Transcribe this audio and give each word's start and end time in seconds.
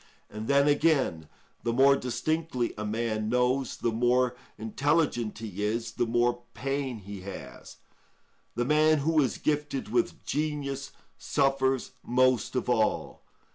And 0.31 0.47
then, 0.47 0.67
again, 0.67 1.27
the 1.61 1.71
more 1.71 1.95
distinctly 1.95 2.73
a 2.75 2.83
man 2.83 3.29
knows, 3.29 3.77
the 3.77 3.91
more 3.91 4.35
intelligent 4.57 5.37
he 5.37 5.61
is, 5.63 5.91
the 5.91 6.07
more 6.07 6.41
pain 6.55 6.97
he 6.97 7.21
has; 7.21 7.77
the 8.55 8.65
man 8.65 8.97
who 9.05 9.21
is 9.21 9.37
gifted 9.37 9.89
with 9.89 10.25
genius 10.25 10.91
suffers 11.19 11.91
most 12.03 12.55
of 12.55 12.67
all. 12.67 13.21